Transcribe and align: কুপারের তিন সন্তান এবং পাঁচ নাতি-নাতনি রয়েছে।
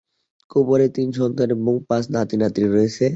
কুপারের 0.51 0.91
তিন 0.95 1.07
সন্তান 1.11 1.47
এবং 1.55 1.73
পাঁচ 1.89 2.03
নাতি-নাতনি 2.13 2.67
রয়েছে। 2.67 3.05